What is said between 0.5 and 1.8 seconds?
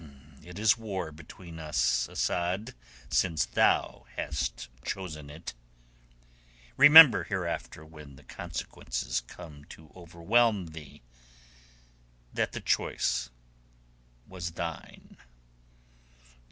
is war between